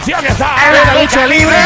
[0.00, 1.56] acción está ¡En la lucha libre!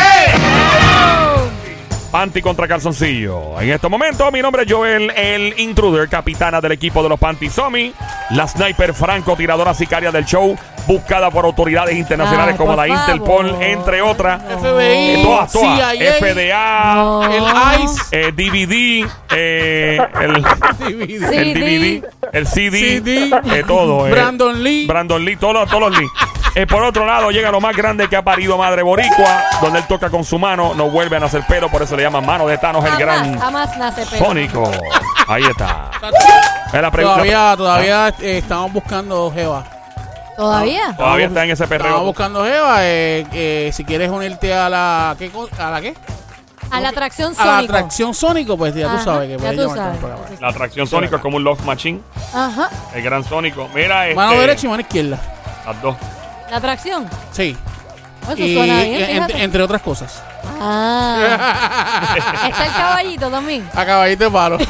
[2.10, 3.60] Panty contra calzoncillo.
[3.60, 7.50] En este momento, mi nombre es Joel, el intruder, capitana del equipo de los Panty
[7.50, 7.92] Somi,
[8.30, 13.62] la sniper francotiradora sicaria del show, buscada por autoridades internacionales Ay, como la Interpol, favor.
[13.64, 14.40] entre otras.
[14.44, 15.92] FBI, Eh, todas, todas.
[15.92, 17.22] CIA, FDA, No.
[17.24, 20.42] el ICE, eh, DVD, eh, el,
[20.78, 24.06] DVD, el DVD, el CD, CD, eh, todo.
[24.06, 24.12] eh.
[24.12, 24.86] Brandon Lee.
[24.86, 26.06] Brandon Lee, todos todos los Lee.
[26.56, 29.86] Eh, por otro lado, llega lo más grande que ha parido Madre Boricua, donde él
[29.88, 32.56] toca con su mano, no vuelve a nacer pelo, por eso le llaman mano de
[32.58, 34.24] Thanos el gran jamás nace pelo.
[34.24, 34.70] Sónico.
[35.26, 35.90] Ahí está.
[36.72, 37.14] Es la pregunta.
[37.22, 39.64] Todavía, todavía eh, estamos buscando Jeva.
[40.36, 40.94] ¿Todavía?
[40.96, 42.04] Todavía está en ese Estamos perreo.
[42.04, 42.76] buscando Jeva.
[42.84, 45.16] eh, eh, si quieres unirte a la.
[45.18, 45.94] ¿qué, co- ¿A la qué?
[46.70, 47.72] A la atracción A la sónico.
[47.72, 50.20] atracción Sónico, pues ya tú sabes que ya puedes tú llamarte sabes.
[50.22, 50.34] acá.
[50.40, 52.00] La atracción Sónico es como un love machine.
[52.32, 52.68] Ajá.
[52.94, 53.68] El gran Sónico.
[53.74, 55.18] Mira, este, Mano derecha y mano izquierda.
[55.66, 55.96] Las dos.
[56.54, 57.08] La atracción.
[57.32, 57.56] Sí.
[58.28, 60.22] Oh, Eso Y, suena bien, en- entre otras cosas.
[60.60, 61.18] Ah.
[62.48, 63.68] Está el caballito también.
[63.74, 64.58] A caballito de palo.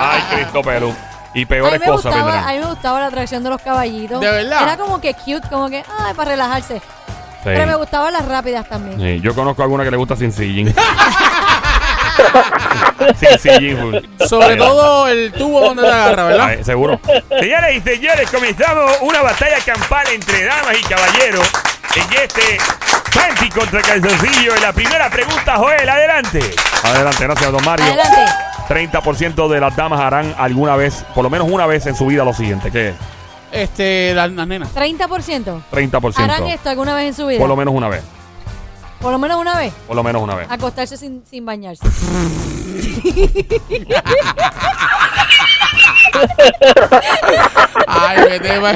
[0.00, 0.92] Ay, Cristo Pelu.
[1.34, 2.54] Y A peores me cosas gustaba, a vendrán.
[2.56, 4.20] mí me gustaba la atracción de los caballitos.
[4.20, 4.62] ¿De verdad?
[4.64, 6.78] Era como que cute, como que, ay, para relajarse.
[6.78, 6.82] Sí.
[7.44, 9.00] Pero me gustaban las rápidas también.
[9.00, 10.68] Sí, yo conozco a alguna que le gusta sin sillín.
[13.18, 13.78] sin sillín.
[13.78, 14.26] full.
[14.26, 16.62] Sobre todo el tubo donde te agarra, ¿verdad?
[16.62, 17.00] Seguro.
[17.28, 21.50] Señoras y señores, comenzamos una batalla campal entre damas y caballeros
[21.94, 22.58] en este
[23.14, 24.56] Panty contra Calzoncillo.
[24.56, 26.40] Y la primera pregunta, Joel, adelante.
[26.82, 27.86] Adelante, gracias, don Mario.
[27.86, 28.32] Adelante.
[28.68, 32.24] 30% de las damas harán alguna vez, por lo menos una vez en su vida,
[32.24, 32.70] lo siguiente.
[32.70, 32.94] ¿Qué es?
[33.50, 34.74] Este, las las nenas.
[34.74, 35.62] 30%.
[35.70, 36.14] 30%.
[36.16, 37.38] ¿Harán esto alguna vez en su vida?
[37.38, 38.02] Por lo menos una vez.
[39.02, 39.72] Por lo menos una vez.
[39.86, 40.46] Por lo menos una vez.
[40.50, 41.82] Acostarse sin, sin bañarse.
[47.86, 48.72] Ay, vete, va.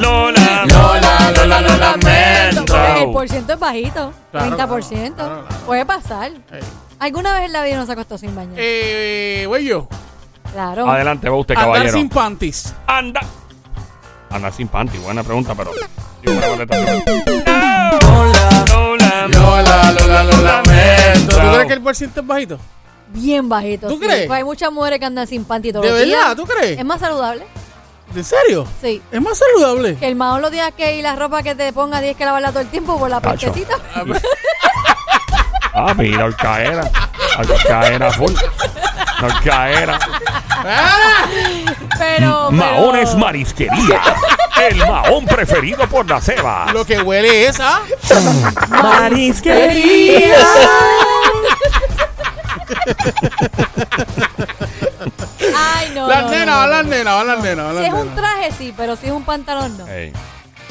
[0.00, 2.76] Lola, Lola, Lola, lo lamento.
[2.96, 4.12] El por ciento es bajito.
[4.30, 4.56] Claro, 30%.
[4.56, 5.44] claro, claro, claro.
[5.66, 6.32] Puede pasar.
[6.98, 8.54] ¿Alguna vez en la vida no se acostó sin bañar?
[8.56, 9.88] Eh, voy yo.
[10.52, 10.88] claro.
[10.90, 11.92] Adelante, va usted, Andar caballero.
[11.98, 12.74] sin panties.
[12.86, 13.20] Anda.
[14.30, 15.70] Andar sin panty, buena pregunta, pero.
[16.22, 16.66] Lola,
[18.70, 21.36] Lola, Lola, Lola, lo lamento.
[21.36, 22.58] ¿Tú crees que el por ciento es bajito?
[23.08, 23.88] Bien bajito.
[23.88, 24.00] ¿Tú sí.
[24.00, 24.30] crees?
[24.30, 26.24] Hay muchas mujeres que andan sin panty todos ¿De los verdad?
[26.26, 26.36] días.
[26.36, 26.78] ¿Tú crees?
[26.78, 27.46] Es más saludable.
[28.14, 28.66] ¿En serio?
[28.82, 29.00] Sí.
[29.10, 29.96] Es más saludable.
[29.96, 32.50] Que el mahón los días que y la ropa que te pongas tienes que lavarla
[32.50, 33.46] todo el tiempo por la Cacho.
[33.52, 33.76] partecita.
[35.74, 36.90] Ah, mira, Alcaera.
[37.36, 38.32] Alcaera full.
[39.18, 39.98] Alcaera.
[41.98, 42.50] Pero.
[42.50, 44.00] Maones pero- Marisquería.
[44.68, 46.66] El mahón preferido por la ceba.
[46.72, 47.80] Lo que huele es a.
[48.68, 50.36] Marisquería.
[55.56, 56.08] Ay, no.
[56.08, 56.76] Las no, nenas, no, van no.
[56.76, 57.76] las nenas, van las nenas.
[57.78, 59.86] Si es un traje, sí, pero si es un pantalón, no.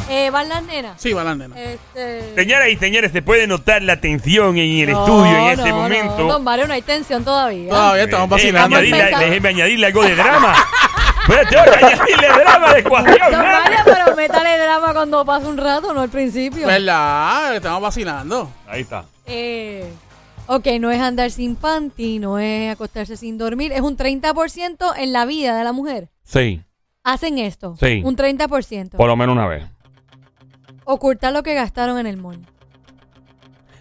[0.10, 1.00] Eh, ¿Van las nenas?
[1.02, 1.58] Sí, van las nenas.
[1.58, 2.34] Este...
[2.36, 5.76] Señoras y señores, se puede notar la tensión en el No, estudio en este no,
[5.76, 6.18] momento.
[6.20, 7.70] No, don Mario, no hay tensión todavía.
[7.70, 8.78] Todavía estamos Déjeme vacilando.
[8.78, 9.26] empezando.
[9.26, 10.56] déjeme añadirle algo de drama.
[11.28, 13.18] Pero tengo que añadirle drama de ecuación.
[13.20, 13.38] Don ¿no?
[13.40, 16.66] Mario, pero métale drama cuando pasa un rato, no al principio.
[16.66, 17.54] ¿Verdad?
[17.54, 18.50] Estamos vacilando.
[18.66, 19.04] Ahí está.
[19.26, 19.92] Eh,
[20.46, 25.12] ok, no es andar sin panty, no es acostarse sin dormir, es un 30% en
[25.12, 26.08] la vida de la mujer.
[26.24, 26.62] Sí,
[27.04, 27.78] Hacen esto.
[27.80, 28.02] Sí.
[28.04, 28.98] Un 30%.
[28.98, 29.64] por lo menos una vez.
[30.90, 32.40] Ocultar lo que gastaron en el mall.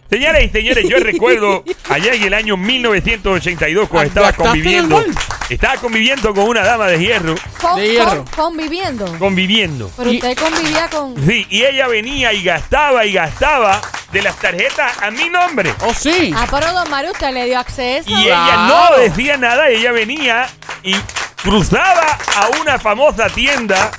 [0.09, 4.89] Señoras y señores, yo recuerdo allá en el año 1982 cuando estaba ¿Gastaste en el
[4.89, 5.21] conviviendo.
[5.49, 7.35] Estaba conviviendo con una dama de hierro.
[7.61, 8.25] Con- De hierro.
[8.25, 9.05] con- conviviendo.
[9.19, 9.89] Conviviendo.
[9.95, 11.15] Pero Y- usted convivía con...
[11.25, 13.81] Sí, y ella venía y gastaba y gastaba
[14.11, 15.73] de las tarjetas a mi nombre.
[15.81, 16.33] Oh, sí.
[16.35, 18.09] Ah, pero don Mario, usted le dio acceso.
[18.09, 20.47] Y ella no decía nada, ella venía
[20.83, 20.93] y
[21.41, 23.91] cruzaba a una famosa tienda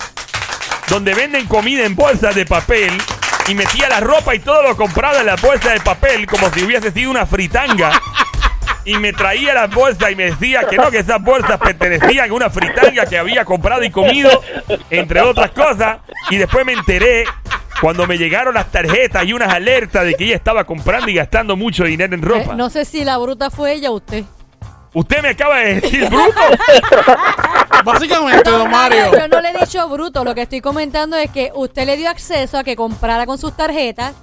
[0.90, 2.90] donde venden comida en bolsas de papel
[3.48, 6.62] y metía la ropa y todo lo compraba en la bolsa de papel como si
[6.64, 7.92] hubiese sido una fritanga.
[8.84, 12.32] y me traía las bolsas y me decía que no, que esas bolsas pertenecían a
[12.34, 14.42] una fritanga que había comprado y comido,
[14.90, 15.98] entre otras cosas.
[16.30, 17.24] Y después me enteré
[17.82, 21.54] cuando me llegaron las tarjetas y unas alertas de que ella estaba comprando y gastando
[21.54, 22.54] mucho dinero en Eh, ropa.
[22.54, 24.24] no sé si la bruta fue ella o usted.
[24.98, 26.40] Usted me acaba de decir bruto.
[27.84, 29.12] Básicamente, don Mario.
[29.12, 30.24] Yo no le he dicho bruto.
[30.24, 33.56] Lo que estoy comentando es que usted le dio acceso a que comprara con sus
[33.56, 34.14] tarjetas.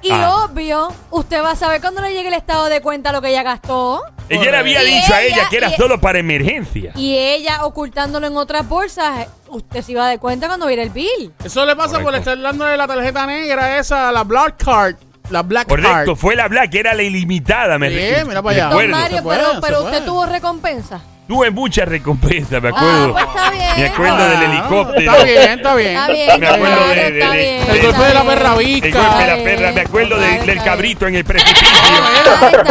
[0.00, 0.44] Y Ah.
[0.46, 3.42] obvio, usted va a saber cuando le llegue el estado de cuenta lo que ella
[3.42, 4.02] gastó.
[4.28, 6.92] Ella le había Y dicho a ella- que era y- solo para emergencia.
[6.96, 9.26] Y ella ocultándolo en otras bolsas.
[9.48, 11.32] Usted se iba a dar cuenta cuando viera el bill.
[11.44, 14.96] Eso le pasa por estar dándole la tarjeta negra esa, la Black Card.
[15.32, 16.16] La Black Correcto, Card.
[16.16, 17.78] fue la Black, que era la ilimitada.
[17.78, 18.64] Me Sí, mira para allá.
[18.68, 18.90] Don recuerdo.
[18.96, 19.92] Mario, se puede, pero, se pero puede.
[19.92, 21.00] usted tuvo recompensa.
[21.32, 23.14] Tuve muchas recompensas, me acuerdo.
[23.16, 23.72] Ah, pues está bien.
[23.78, 25.12] Me acuerdo del helicóptero.
[25.12, 25.90] Está bien, está bien.
[25.96, 28.48] Está bien, Me acuerdo Mario, de- de- está de- bien, el golpe de la perra
[28.50, 31.68] El golpe de la perra, me acuerdo del cabrito en el precipicio.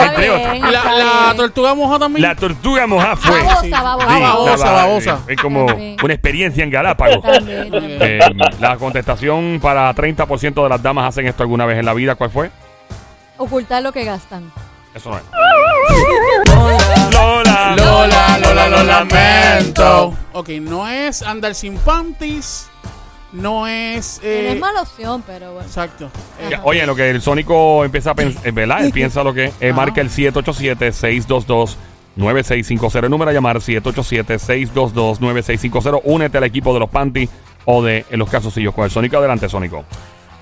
[0.05, 2.21] Entre la, tortuga moja también.
[2.21, 3.41] La tortuga moja fue.
[3.41, 3.69] Babosa, Sí.
[3.71, 4.71] babosa.
[4.71, 5.19] Babosa.
[5.27, 7.19] Es como una experiencia en Galápagos.
[7.23, 7.97] También, también.
[7.99, 8.19] Eh,
[8.59, 12.29] la contestación para 30% de las damas hacen esto alguna vez en la vida, ¿cuál
[12.29, 12.51] fue?
[13.39, 14.51] Ocultar lo que gastan.
[14.93, 15.23] Eso no es.
[17.75, 18.37] Lola.
[18.39, 20.13] Lola, Lola, lo lamento.
[20.33, 22.67] Ok, no es andar sin panties.
[23.33, 24.19] No es.
[24.23, 25.65] Eh, Eh, es mala opción, pero bueno.
[25.67, 26.09] Exacto.
[26.39, 28.83] Eh, Oye, lo que el Sónico empieza a pensar, ¿verdad?
[28.83, 29.53] Él piensa lo que es.
[29.61, 33.03] Eh, marca el 787-622-9650.
[33.05, 36.01] El número a llamar 787-622-9650.
[36.03, 37.29] Únete al equipo de los panties
[37.65, 39.17] o de eh, los calzoncillos con el Sónico.
[39.17, 39.83] Adelante, Sónico.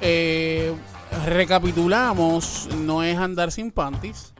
[0.02, 0.72] eh,
[1.28, 2.70] recapitulamos.
[2.78, 4.34] No es andar sin panties.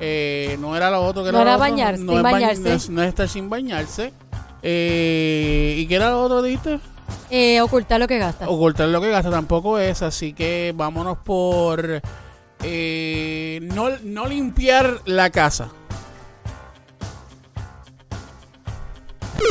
[0.00, 1.56] Eh, no era lo otro que No era.
[1.56, 2.60] bañarse, no sin es bañ- bañarse.
[2.62, 4.12] no es, no es estar sin bañarse.
[4.62, 6.80] Eh, ¿Y qué era lo otro, dijiste?
[7.30, 8.48] Eh, ocultar lo que gastas.
[8.48, 12.00] Ocultar lo que gasta tampoco es, así que vámonos por
[12.62, 15.68] eh, no, no limpiar la casa.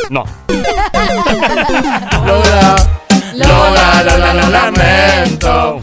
[0.10, 0.24] No.
[2.26, 2.76] Lola,
[3.36, 5.82] Lola, Lola, lo lamento.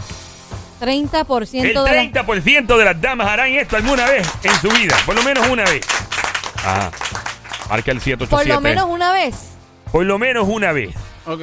[0.80, 2.24] 30% El de la...
[2.24, 4.96] 30% de las damas harán esto alguna vez en su vida.
[5.04, 5.86] Por lo menos una vez.
[6.56, 6.90] Ajá.
[7.68, 8.26] Marca el 787.
[8.28, 9.34] Por lo menos una vez.
[9.92, 10.94] Por lo menos una vez.
[11.26, 11.42] Ok.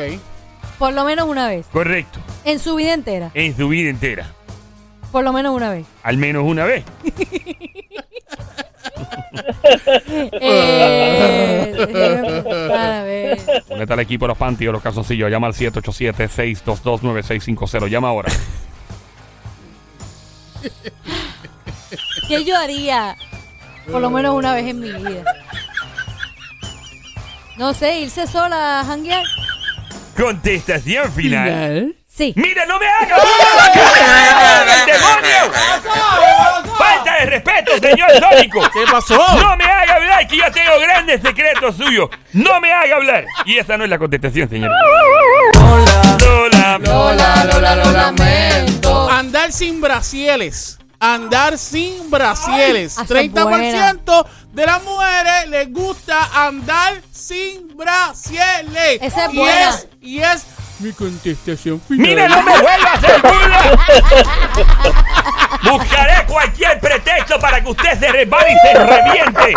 [0.78, 1.66] Por lo menos una vez.
[1.72, 2.20] Correcto.
[2.44, 3.32] En su vida entera.
[3.34, 4.34] En su vida entera.
[5.12, 5.86] Por lo menos una vez.
[6.04, 6.84] Al menos una vez.
[10.40, 11.76] Eh.
[13.70, 15.30] Únete al equipo de los panties o los calzoncillos.
[15.30, 17.90] Llama al 787-622-9650.
[17.90, 18.32] Llama ahora.
[22.28, 23.16] ¿Qué yo haría?
[23.92, 25.24] Por lo menos una vez en mi vida.
[27.58, 29.26] No sé, irse sola a janguear.
[30.16, 31.97] Contestación final.
[32.18, 32.34] Sí.
[32.36, 33.16] ¡Mira, no me haga!
[34.74, 35.54] ¡El demonio!
[36.76, 38.62] ¡Falta de respeto, señor Sónico!
[38.74, 39.18] ¿Qué pasó?
[39.40, 42.10] ¡No me haga hablar, que yo tengo grandes secretos suyos!
[42.34, 43.26] ¡No me haga hablar!
[43.46, 44.72] Y esa no es la contestación, señor.
[46.20, 46.80] Lola.
[46.80, 49.12] Lola, Lola, lo lamento.
[49.12, 50.80] Andar sin brasieles.
[51.00, 52.98] Andar sin brasieles.
[52.98, 59.00] Ay, esa es 30% de las mujeres les gusta andar sin brasieles.
[59.04, 59.70] Esa es y buena.
[59.70, 60.46] Es, y es
[60.80, 62.08] mi contestación final.
[62.08, 63.80] ¡Mira, no me vuelva a burla!
[65.72, 69.54] Buscaré cualquier pretexto para que usted se resbale y se reviente.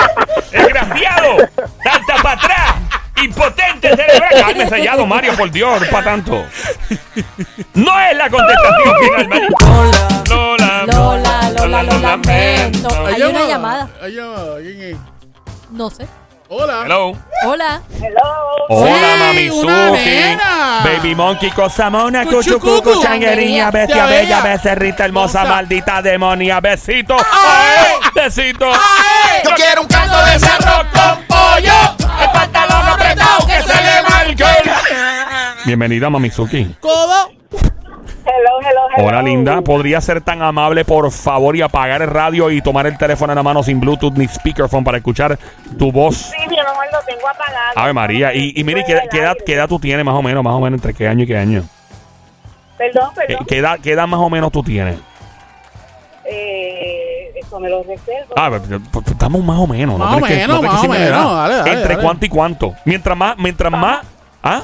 [0.50, 1.37] ¡Desgraciado!
[1.83, 2.75] ¡Salta para atrás!
[3.23, 4.31] ¡Impotente cerebral!
[4.31, 5.83] ¡Calme sellado, Mario, por Dios!
[5.89, 6.45] ¡Para tanto!
[7.75, 9.49] No es la contestación final, Mario.
[10.29, 10.85] Lola.
[10.87, 13.07] Lola, Lola, lo lamento.
[13.07, 13.91] Hay una llamada.
[14.00, 14.57] Hay llamada.
[14.61, 14.97] ¿Quién es?
[15.71, 16.07] No sé.
[16.52, 16.83] Hola.
[16.85, 17.12] Hello.
[17.47, 17.80] Hola.
[18.69, 20.37] Hola, Sí, mami Suki.
[20.83, 23.00] Baby monkey, cosa mona, Cuchucucu.
[23.00, 27.16] changuería, bestia bella, becerrita hermosa, maldita demonia, besito.
[27.16, 28.11] Ay.
[28.12, 28.66] Besito.
[28.69, 29.42] ¡Ay!
[29.45, 31.97] Yo quiero un caldo de cerro con pollo.
[32.21, 34.45] El pantalón apretado que se le marque.
[35.66, 36.75] Bienvenida, Mamizuki.
[36.80, 37.30] Codo.
[38.25, 39.09] Hello, hello, hello.
[39.09, 39.61] Hola, linda.
[39.62, 43.37] ¿Podría ser tan amable, por favor, y apagar el radio y tomar el teléfono en
[43.37, 45.39] la mano sin Bluetooth ni speakerphone para escuchar
[45.79, 46.17] tu voz?
[46.17, 47.73] Sí, mi amor, lo tengo apagado.
[47.77, 48.35] Ave María.
[48.35, 49.45] Y, y mire, ¿qué, edad, aire.
[49.45, 50.45] qué edad tú tienes más o menos?
[50.45, 51.65] Más o menos entre qué año y qué año.
[52.77, 53.47] Perdón, ¿Qué, perdón.
[53.49, 54.97] qué edad, qué edad más o menos tú tienes?
[56.25, 58.35] Eh, eso me lo reservo.
[58.37, 58.62] Ah, pues,
[58.93, 59.99] pues, estamos más o menos.
[59.99, 61.09] Más o menos, más o menos.
[61.09, 61.25] edad.
[61.35, 62.03] Dale, dale, Entre dale.
[62.03, 62.75] cuánto y cuánto.
[62.85, 64.00] Mientras más, mientras más.
[64.43, 64.62] ¿Ah?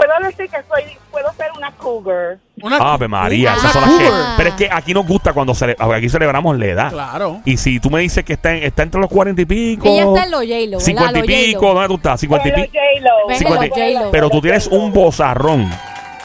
[0.00, 2.38] Puedo decir que soy, puedo ser una cougar.
[2.62, 4.04] Una Ave María, una esas son las que.
[4.06, 4.34] cougar.
[4.38, 6.90] Pero es que aquí nos gusta cuando cele- aquí celebramos la edad.
[6.90, 7.40] Claro.
[7.44, 9.86] Y si tú me dices que está, en- está entre los cuarenta y pico.
[9.86, 10.84] Ella está en los J-Lo, ¿verdad?
[10.84, 11.74] 50 y Los pico, J-Lo.
[11.74, 12.20] ¿dónde tú estás?
[12.20, 12.72] 50 y Pero pico.
[12.78, 13.28] J-Lo.
[13.28, 14.10] Venga, 50 los J-Lo.
[14.10, 15.70] Pero tú tienes un bozarrón.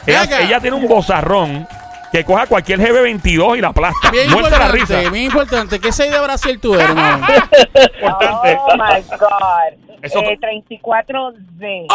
[0.06, 1.68] Ella, tiene un bozarrón
[2.12, 4.10] que coja cualquier GB22 y la aplasta.
[4.10, 4.82] Bien Muerta la risa.
[5.02, 5.80] importante, bien importante.
[5.80, 7.24] ¿Qué seis de Brasil tú eres, mami?
[8.02, 9.85] Oh my God.
[10.02, 11.86] Eso- Eh, 34D.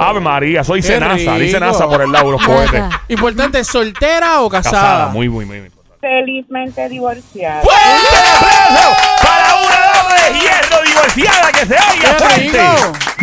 [0.00, 1.34] Ave María, soy Senasa.
[1.36, 1.60] Dice.
[1.60, 2.82] NASA por el lado de los cohetes.
[3.08, 4.80] Importante, ¿soltera o casada?
[4.80, 5.80] Casada, muy, muy, muy importante.
[6.00, 7.60] Felizmente divorciada.
[7.62, 12.60] ¡Fuerte aplauso para una dama de hierro divorciada que se oiga ¡Qué fuerte!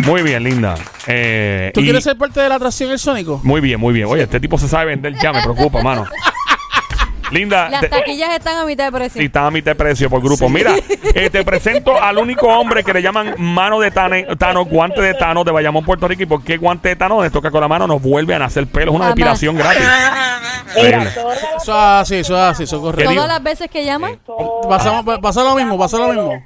[0.08, 0.74] Muy bien, linda.
[1.08, 3.40] Eh, ¿Tú y- quieres ser parte de la atracción el sónico?
[3.42, 4.06] Muy bien, muy bien.
[4.06, 6.06] Oye, este tipo se sabe vender ya, me preocupa, mano.
[7.30, 9.20] Linda, Las te- taquillas están a mitad de precio.
[9.20, 10.48] Sí, está a mitad de precio por grupo.
[10.48, 10.74] Mira,
[11.14, 15.14] eh, te presento al único hombre que le llaman mano de tane- Tano, guante de
[15.14, 16.22] Tano de Bayamón, Puerto Rico.
[16.22, 17.22] ¿Y por qué guante de Tano?
[17.22, 18.90] Les toca con la mano, nos vuelve a nacer pelo.
[18.92, 19.16] Es una Jamás.
[19.16, 19.82] depilación gratis.
[20.76, 21.08] Increíble.
[21.08, 23.10] Eso es así, eso es así, eso es ¿Qué correcto.
[23.10, 23.22] digo?
[23.22, 24.18] Todas las veces que llaman.
[24.68, 26.42] Pasamos, pa- pasa lo mismo, pasa lo mismo.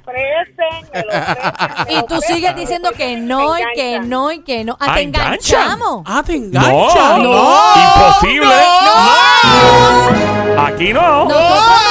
[1.89, 4.77] Y tú sigues diciendo que no y que no y que no.
[4.79, 5.61] Ah, Ah, te ¿enganchan?
[5.61, 6.03] enganchamos.
[6.05, 7.17] Ah, te No, engancha.
[7.17, 8.53] imposible.
[10.57, 11.25] Aquí no.
[11.25, 11.31] Nosotros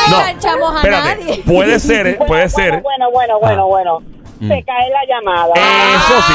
[0.08, 0.20] no, No.
[0.20, 1.42] enganchamos a Espérate, nadie.
[1.44, 2.82] puede ser, eh, Bueno, puede bueno, ser.
[2.82, 3.98] Bueno, bueno, bueno, bueno.
[4.40, 5.52] Se cae la llamada.
[5.54, 6.32] Eso sí.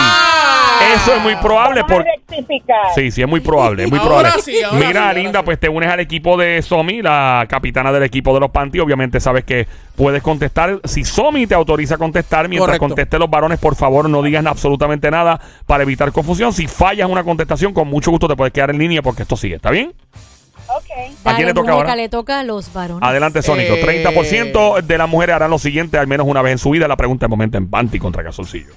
[0.95, 2.77] Eso es muy probable Vamos a porque rectificar.
[2.95, 4.41] Sí, sí, es muy probable, es muy Ahora probable.
[4.43, 5.45] sí, ahora Mira, sí, ahora Linda, sí.
[5.45, 8.79] pues te unes al equipo de Somi, la capitana del equipo de los Panty.
[8.79, 10.79] Obviamente sabes que puedes contestar.
[10.85, 12.87] Si Somi te autoriza a contestar, mientras Correcto.
[12.87, 16.53] conteste los varones, por favor, no digas absolutamente nada para evitar confusión.
[16.53, 19.55] Si fallas una contestación, con mucho gusto te puedes quedar en línea porque esto sigue,
[19.55, 19.91] ¿está bien?
[20.77, 21.15] Ok.
[21.25, 21.95] ¿A quién le toca ahora?
[21.95, 23.07] le toca a los varones.
[23.07, 23.73] Adelante, Sónico.
[23.73, 24.03] Eh.
[24.03, 26.87] 30% de las mujeres harán lo siguiente al menos una vez en su vida.
[26.87, 28.73] La pregunta de momento en Panty contra Calzoncillo.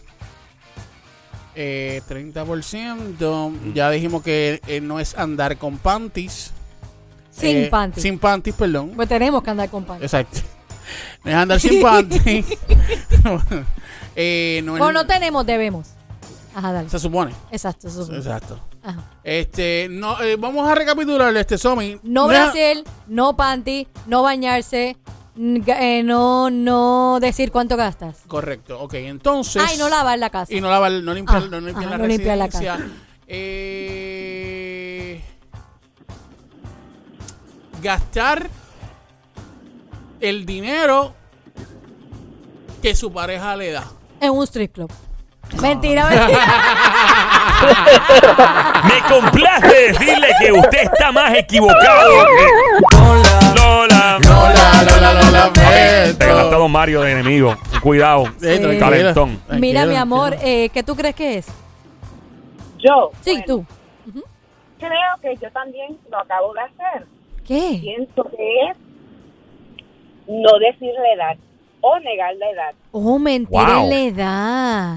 [1.55, 3.73] Eh, 30%.
[3.75, 6.53] Ya dijimos que eh, no es andar con panties.
[7.31, 8.01] Sin Eh, panty.
[8.01, 8.93] Sin panties, perdón.
[8.97, 10.05] Pues tenemos que andar con panty.
[10.05, 10.41] Exacto.
[11.25, 12.47] No es andar sin panties.
[14.17, 15.89] eh, no es- Bueno, no tenemos, debemos.
[16.55, 16.89] Ajá, dale.
[16.89, 17.33] se supone.
[17.51, 18.09] Exacto, eso es.
[18.11, 18.59] Exacto.
[18.83, 19.05] Ajá.
[19.23, 21.99] Este, no, eh, vamos a recapitular este Somi.
[22.03, 24.97] No Brasil, no panty, no bañarse,
[25.37, 28.19] eh, no, no decir cuánto gastas.
[28.27, 29.63] Correcto, ok, entonces.
[29.67, 30.53] Ay, no lavar la casa.
[30.53, 32.89] Y no lavar, no limpiar, Ah, no limpiar ajá, la no limpiar la residencia.
[33.29, 35.21] Eh,
[37.81, 38.51] gastar
[40.21, 41.15] el dinero
[42.83, 43.85] que su pareja le da.
[44.21, 44.91] En un strip club.
[45.61, 46.39] Mentira, mentira.
[48.85, 53.61] Me complace decirle que usted está más equivocado que...
[53.61, 54.19] Lola.
[54.23, 55.53] Lola, Lola, Lola,
[56.19, 57.55] Te ganaste Don Mario de enemigo.
[57.83, 58.25] Cuidado.
[58.79, 59.41] Calentón.
[59.59, 61.47] Mira, mi amor, eh, ¿qué tú crees que es?
[62.79, 63.11] Yo.
[63.21, 63.67] Sí, bueno, tú.
[64.79, 67.07] Creo que yo también lo acabo de hacer.
[67.47, 67.79] ¿Qué?
[67.83, 68.77] Pienso que es
[70.27, 71.37] no decir la edad
[71.83, 72.73] o negar la edad.
[72.93, 73.27] Oh, Wow.
[73.29, 73.47] en
[73.91, 74.97] la edad.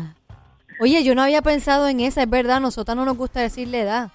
[0.84, 3.78] Oye, yo no había pensado en esa, es verdad, nosotros no nos gusta decir la
[3.78, 4.10] edad.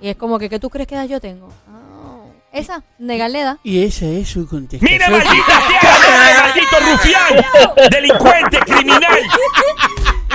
[0.00, 1.52] Y es como que, ¿qué tú crees que edad yo tengo?
[1.68, 3.56] Ah, esa, negar la edad.
[3.62, 4.90] Y esa es su contestación.
[4.90, 6.42] ¡Mire, maldita sea!
[6.46, 7.90] ¡Maldito rufián!
[7.90, 9.18] ¡Delincuente, criminal!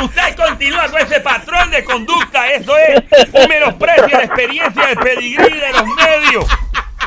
[0.03, 2.47] Usted continúa con ese patrón de conducta.
[2.49, 6.45] Eso es un menosprecio a la experiencia del pedigrí de los medios.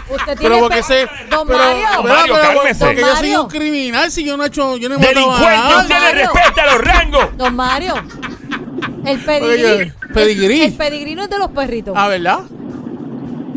[0.08, 1.06] Usted tiene Pero porque se.
[1.30, 2.02] Don pero, Mario.
[2.02, 2.18] ¿verdad?
[2.18, 2.84] Mario, Pero cálmese.
[2.84, 3.42] porque Don yo soy Mario.
[3.44, 4.76] un criminal si yo no he hecho.
[4.76, 6.14] Yo no he matado a Delincuente, usted nadie.
[6.16, 6.32] le Mario.
[6.34, 7.36] respeta los rangos.
[7.36, 7.94] Don Mario,
[9.04, 9.92] el Oye, pedigrí.
[10.12, 10.60] pedigrí.
[10.62, 11.94] El, el pedigrí no es de los perritos.
[11.96, 12.40] Ah, ¿verdad?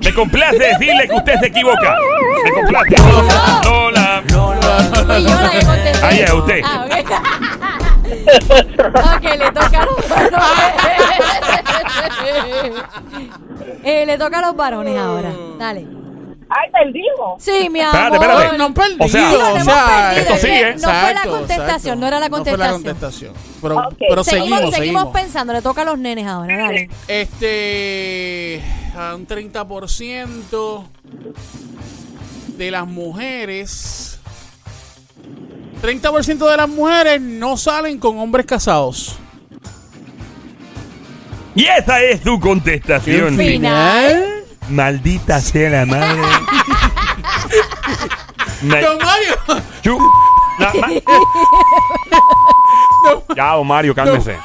[0.03, 1.95] Me complace decirle que usted se equivoca.
[2.43, 2.95] Me complace.
[3.63, 4.21] Lola.
[4.27, 6.05] Fui yo la que contesté.
[6.05, 6.61] Ahí es usted.
[6.65, 6.93] Ah, ok.
[9.15, 10.33] ok, le toca a los varones.
[13.85, 15.29] Eh, le toca a los varones ahora.
[15.59, 15.85] Dale.
[16.55, 17.41] ¡Ay, perdimos!
[17.41, 17.95] Sí, mi amor.
[17.95, 18.51] Espérate, espérate.
[18.51, 19.05] No, no han perdido.
[19.05, 20.73] O sea, no hemos perdido, esto sigue.
[20.75, 21.95] No fue la Exacto, contestación, exacto.
[21.95, 22.83] no era la No fue la contestación.
[22.83, 23.33] contestación.
[23.61, 23.95] Pero, Ok.
[24.09, 26.89] pero seguimos, seguimos, seguimos, pensando, le toca a los nenes ahora, dale.
[27.07, 28.61] Este.
[28.95, 30.85] A un 30%
[32.57, 34.19] de las mujeres.
[35.81, 39.17] 30% de las mujeres no salen con hombres casados.
[41.55, 43.35] Y esa es su contestación.
[43.37, 43.47] fin.
[43.53, 44.32] Final.
[44.69, 46.21] Maldita sea la madre.
[48.61, 49.35] Me- Don Mario.
[49.81, 49.99] Chu-
[50.59, 50.87] la ma-
[53.35, 54.37] ya, don Mario, cálmese.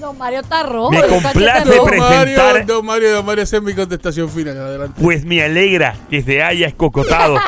[0.00, 0.90] Don Mario está rojo.
[0.90, 1.84] Me complace rojo.
[1.86, 4.56] pre- Don Mario, presentar- Don Mario, Don Mario, esa es mi contestación final.
[4.56, 5.00] Adelante.
[5.02, 7.38] Pues me alegra que se haya escocotado.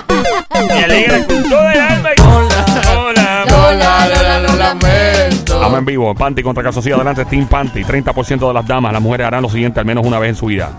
[0.68, 2.08] me alegra con toda el alma.
[2.22, 3.44] Hola.
[3.48, 5.58] Lola, Lola, lo lamento.
[5.60, 7.82] Vamos en vivo, Panty contra Casosía, adelante Team Panty.
[7.84, 10.46] 30% de las damas, las mujeres harán lo siguiente al menos una vez en su
[10.46, 10.70] vida.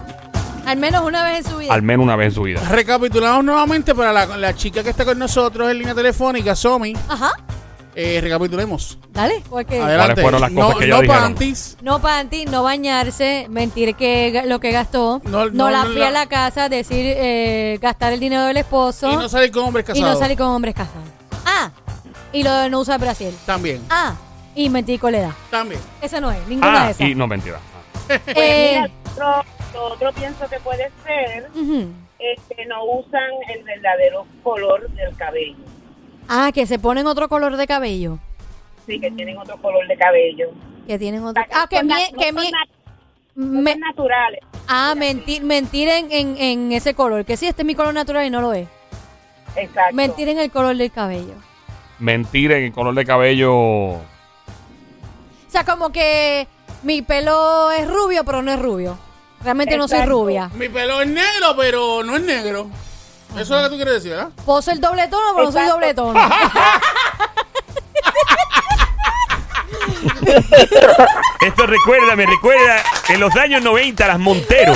[0.71, 1.73] Al menos una vez en su vida.
[1.73, 2.61] Al menos una vez en su vida.
[2.69, 6.93] Recapitulamos nuevamente para la, la chica que está con nosotros en línea telefónica, Somi.
[7.09, 7.31] Ajá.
[7.93, 8.97] Eh, recapitulemos.
[9.09, 10.21] Dale, porque Adelante.
[10.21, 11.77] fueron las cosas no, que no panties.
[11.81, 16.01] no panty, no bañarse, mentir que lo que gastó, No- no, no, la no, fui
[16.01, 19.83] a la- casa, decir eh, gastar el dinero del esposo Y no salir con hombres
[19.83, 20.13] y casados.
[20.13, 21.03] no salir con hombres casados.
[21.45, 21.69] Ah,
[22.31, 23.35] y lo de no usar Brasil.
[23.45, 23.81] También.
[23.89, 24.13] Ah,
[24.55, 25.31] y mentir con la edad.
[25.49, 25.81] También.
[26.01, 27.07] Ese no es, ninguna Ah, de esas.
[27.09, 27.59] y no, mentira.
[28.07, 31.49] Pues Eh, otro, lo otro pienso que puede ser
[32.19, 35.55] es que no usan el verdadero color del cabello.
[36.27, 38.19] Ah, que se ponen otro color de cabello.
[38.85, 40.49] Sí, que tienen otro color de cabello.
[40.87, 41.43] Que tienen otro.
[41.53, 42.65] Ah, que, son na- mie- no que son mie- na-
[43.35, 44.39] no me- naturales.
[44.67, 47.25] Ah, mentir, mentir en, en, en ese color.
[47.25, 48.67] Que sí, este es mi color natural y no lo es.
[49.55, 49.95] Exacto.
[49.95, 51.33] Mentir en el color del cabello.
[51.99, 53.53] Mentir en el color de cabello.
[53.53, 54.01] O
[55.47, 56.47] sea, como que
[56.83, 58.97] mi pelo es rubio, pero no es rubio.
[59.43, 60.19] Realmente no soy Exacto.
[60.21, 60.49] rubia.
[60.53, 62.67] Mi pelo es negro, pero no es negro.
[63.37, 64.29] Eso es lo que tú quieres decir, ¿verdad?
[64.45, 65.79] Poso el doble tono, pero no soy Exacto.
[65.79, 66.21] doble tono.
[71.41, 74.73] Esto recuerda, me recuerda en los años 90 las Montero.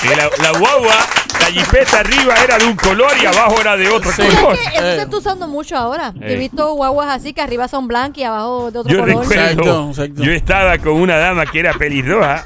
[0.00, 0.94] Que la, la guagua,
[1.40, 4.22] la jipeta arriba era de un color y abajo era de otro Sí.
[4.22, 4.58] color.
[4.58, 6.12] Que eso se está usando mucho ahora.
[6.20, 6.32] Eh.
[6.32, 9.20] He visto guaguas así que arriba son blancas y abajo de otro Yo color.
[9.20, 10.22] recuerdo, Exacto, exacto.
[10.22, 12.44] yo estaba con una dama que era pelirroja.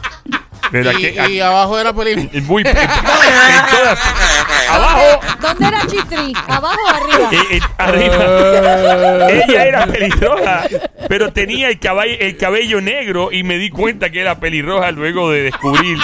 [0.71, 2.31] Pero Y, aqu- y abajo era pelín.
[2.47, 3.99] muy en todas-
[4.71, 6.33] abajo ¿Dónde era Chistri?
[6.49, 7.31] ¿Abajo o arriba?
[7.33, 10.65] eh, eh, arriba ella era pelirroja
[11.09, 15.31] pero tenía el cabello, el cabello negro y me di cuenta que era pelirroja luego
[15.31, 15.99] de descubrir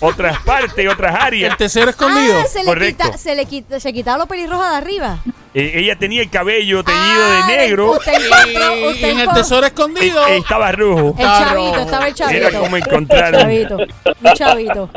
[0.00, 2.40] otras partes otras áreas El tercero escondido.
[2.40, 3.04] Ah, se le, Correcto.
[3.04, 5.18] quita, se le quita, se quitaba lo pelirroja de arriba.
[5.54, 9.20] Eh, ella tenía el cabello teñido Ah, de negro Usted encontró, y, usted y en
[9.20, 10.26] el tesoro escondido.
[10.26, 12.46] eh, estaba rojo El chavito, estaba el chavito.
[12.48, 14.90] era como encontrar Chavito, un chavito.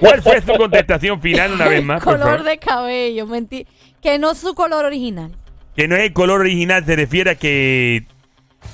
[0.00, 2.42] ¿cuál fue su contestación final una vez más color favor?
[2.42, 3.66] de cabello, mentí.
[4.02, 5.30] Que no es su color original.
[5.76, 8.04] que no es el color original se refiere a que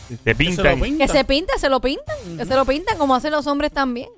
[0.09, 0.75] se Que pinta.
[0.75, 2.17] Que se pinta, se lo pintan.
[2.39, 4.09] Que se lo pintan como hacen los hombres también.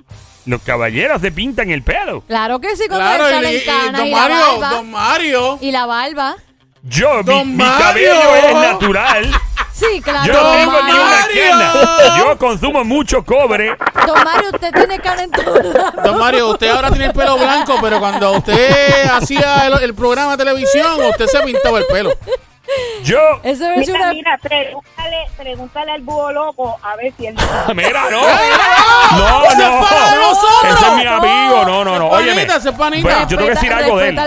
[0.46, 4.16] los caballeros se pintan el pelo Claro que sí, cuando Claro, y, don y la
[4.16, 4.70] Mario, barba.
[4.70, 5.58] don Mario.
[5.60, 6.36] Y la barba.
[6.82, 9.30] Yo mi, cabello es natural
[9.78, 10.26] Sí, claro.
[10.26, 12.18] Yo no tengo ni una cana.
[12.18, 13.76] Yo consumo mucho cobre.
[14.06, 15.92] Don Mario, usted tiene cara en todo lado.
[16.02, 20.32] Don Mario, usted ahora tiene el pelo blanco, pero cuando usted hacía el, el programa
[20.36, 22.10] de televisión, usted se pintaba el pelo.
[23.02, 23.18] Yo.
[23.42, 24.12] Eso es Mira, una...
[24.12, 27.36] mira, pregúntale, pregúntale al búho loco a ver si él...
[27.74, 28.20] Mira, no.
[29.18, 29.80] No, ¡Ese no.
[29.80, 30.64] es para nosotros!
[30.64, 31.64] Ese es mi amigo.
[31.64, 32.08] No, no, no.
[32.10, 34.20] Pues, yo tengo que decir algo de él.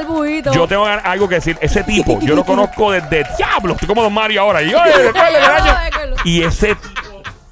[0.54, 1.58] Yo tengo algo que decir.
[1.62, 3.73] Ese tipo, yo lo conozco desde diablo.
[3.73, 4.62] Estoy como Don Mario ahora.
[4.62, 5.12] Y, oye,
[6.23, 6.75] y ese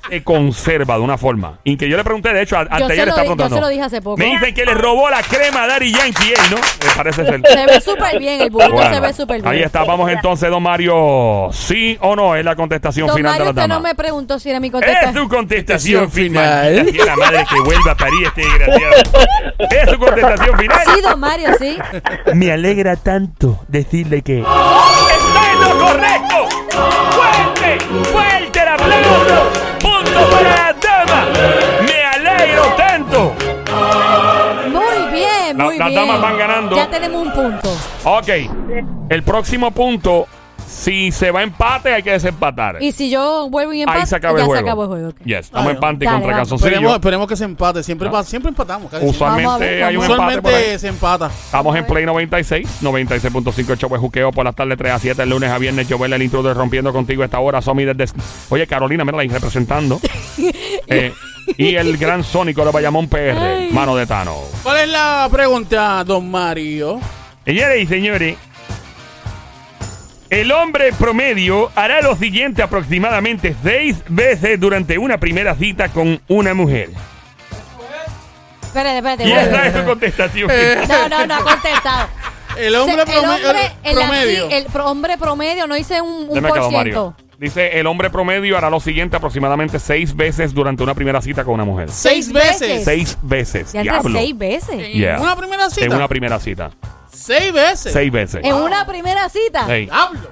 [0.09, 1.59] se conserva de una forma.
[1.63, 3.29] Y que yo le pregunté, de hecho, a- antes se ayer le lo estaba di-
[3.29, 3.55] yo preguntando.
[3.55, 4.17] se lo dije hace poco.
[4.17, 6.57] Me dicen que le robó la crema a Daddy Yankee, él, ¿no?
[6.57, 7.41] Me parece ser.
[7.47, 9.53] Se ve súper bien, el bujito Bueno, se ve súper bien.
[9.53, 11.49] Ahí está, vamos entonces, don Mario.
[11.51, 12.35] ¿Sí o no?
[12.35, 13.73] Es la contestación Don final Mario, de la usted dama.
[13.75, 15.13] no me preguntó si era mi Es contestación.
[15.13, 16.69] tu contestación Contestación final.
[16.85, 16.93] final.
[16.95, 18.95] Sea la madre que vuelva a parir este desgraciado.
[19.69, 20.79] Es tu contestación final.
[20.95, 21.77] Sí, don Mario, sí.
[22.33, 24.39] Me alegra tanto decirle que.
[24.39, 26.35] ¡Está en lo correcto!
[27.11, 27.77] ¡Fuerte!
[28.11, 29.51] ¡Fuerte el aplauso!
[30.13, 31.25] ¡Punto para la dama!
[31.85, 33.33] ¡Me alegro tanto!
[34.71, 35.99] Muy bien, La- muy las bien.
[36.07, 36.75] damas van ganando.
[36.75, 37.69] Ya tenemos un punto.
[38.03, 38.29] Ok.
[39.09, 40.27] El próximo punto,
[40.69, 42.77] si se va a empate, hay que desempatar.
[42.81, 44.61] Y si yo vuelvo y empato, Ahí se acaba ya el juego.
[44.61, 45.09] se acabó el juego.
[45.09, 45.15] ok.
[45.25, 46.51] Yes, estamos Ay, empate dale, contra vamos.
[46.51, 47.83] Esperemos, esperemos que se empate.
[47.83, 48.91] Siempre, pa- siempre empatamos.
[48.91, 49.19] casi siempre.
[49.19, 50.55] Vamos a Usualmente ver, hay un vamos empate por ahí.
[50.57, 51.27] Usualmente se empata.
[51.27, 55.29] Estamos en Play 96, 96.5 Show de Juqueo por las tardes 3 a 7, el
[55.29, 55.87] lunes a viernes.
[55.87, 57.61] Yo el intro de Rompiendo Contigo a esta hora.
[57.61, 58.05] Somi desde...
[58.49, 59.99] Oye, Carolina, mira ahí representando.
[60.91, 61.13] Eh,
[61.57, 63.69] y el gran Sónico de Bayamón PR, Ay.
[63.71, 64.35] mano de Tano.
[64.63, 66.99] ¿Cuál es la pregunta, don Mario?
[67.45, 68.37] Señores y señores,
[70.29, 76.53] el hombre promedio hará lo siguiente aproximadamente seis veces durante una primera cita con una
[76.53, 76.89] mujer.
[78.63, 79.27] Espérate, espérate.
[79.27, 80.49] Y esa es su contestación.
[80.87, 82.07] No, no, no ha contestado.
[82.57, 84.45] El hombre, Se- el prome- hombre, el promedio.
[84.47, 86.81] así- el pro- hombre promedio no hice un, un Deme por Mario.
[86.81, 87.15] ciento.
[87.39, 91.53] Dice, el hombre promedio hará lo siguiente aproximadamente seis veces durante una primera cita con
[91.53, 91.89] una mujer.
[91.89, 92.83] Seis veces.
[92.83, 93.71] Seis veces.
[93.71, 94.19] Ya entre Diablo.
[94.19, 94.69] seis veces.
[94.71, 95.19] En Yeah.
[95.21, 95.85] una primera cita.
[95.85, 96.71] En una primera cita.
[97.19, 97.93] Seis veces.
[97.93, 98.41] Seis veces.
[98.43, 99.65] En una primera cita.
[99.67, 99.85] Hey.
[99.85, 100.29] Diablo.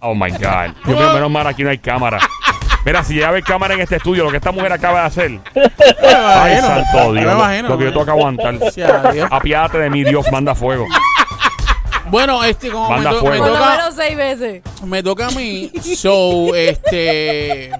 [0.00, 0.74] Oh my God.
[0.86, 2.18] Yo creo menos mal aquí no hay cámara.
[2.84, 5.40] Mira, si ya ve cámara en este estudio, lo que esta mujer acaba de hacer.
[6.16, 7.34] Ay, santo Me Dios.
[7.34, 8.58] imagino, lo que yo me tengo que aguantar.
[8.58, 9.28] Gracias a Dios.
[9.30, 10.86] Apiádate de mí, Dios, manda fuego.
[12.06, 13.44] Bueno, este, como me, Manda to- me fuego.
[13.44, 14.62] Por lo toca, menos seis veces.
[14.84, 17.70] me toca a mí, so, este...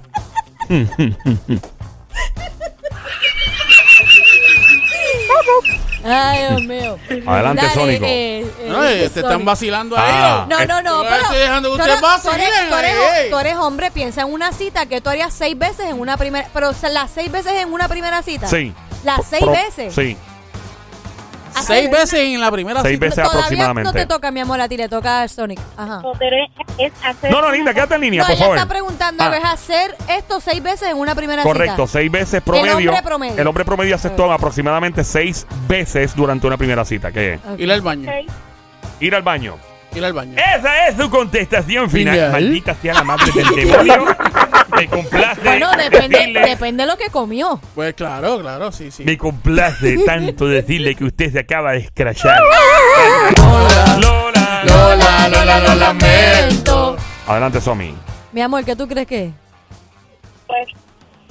[6.04, 6.98] Ay, Dios mío.
[7.26, 8.04] Adelante, Dale, Sónico.
[8.06, 9.44] eh, eh, No, eh, te están Sónico.
[9.44, 10.46] vacilando Ah.
[10.46, 10.58] ellos.
[10.60, 11.22] No, no, no, Yo pero.
[11.22, 13.30] estoy dejando que tú ustedes no- vacilen, tú eres, tú eres- ey.
[13.30, 16.48] tú eres hombre, piensa en una cita que tú harías seis veces en una primera.
[16.54, 18.46] Pero o sea, las seis veces en una primera cita.
[18.46, 18.72] Sí.
[19.04, 19.94] Las seis Pro- veces.
[19.94, 20.16] Sí.
[21.66, 23.06] Seis veces en la primera Seis cita.
[23.06, 23.88] veces Todavía aproximadamente.
[23.88, 25.58] no te toca, mi amor, a ti le toca a Sonic.
[25.76, 26.02] Ajá.
[26.18, 26.67] Pero es
[27.04, 28.56] hacer No, no, linda, quédate en línea, No, por ella favor.
[28.58, 29.36] está preguntando, Ah.
[29.36, 31.98] ¿es hacer esto seis veces en una primera Correcto, cita?
[31.98, 32.90] seis veces promedio.
[32.90, 33.40] hombre promedio.
[33.40, 37.08] El hombre promedio hace esto aproximadamente seis veces durante una primera cita.
[37.08, 37.58] Ok.
[37.58, 38.10] Ir al baño.
[39.00, 39.56] Ir al baño.
[39.94, 40.34] Ir al baño.
[40.36, 42.14] Esa es su contestación final.
[42.14, 42.32] Final.
[42.32, 44.04] Maldita sea la madre del demonio.
[44.76, 45.40] Me complace.
[45.42, 47.58] Bueno, depende, decirle- depende de lo que comió.
[47.74, 49.02] Pues claro, claro, sí, sí.
[49.04, 52.38] Me complace tanto decirle que usted se acaba de escrachar.
[53.36, 53.98] Lola,
[54.64, 55.28] Lola.
[55.28, 56.96] Lola, Lola, lo lamento.
[57.26, 57.94] Adelante, Somi.
[58.32, 59.32] Mi amor, ¿qué tú crees que es?
[60.46, 60.68] Pues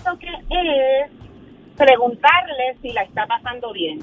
[0.05, 1.11] lo que es
[1.75, 3.99] preguntarle si la está pasando bien.